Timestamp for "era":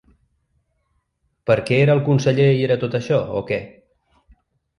1.81-1.97, 2.69-2.79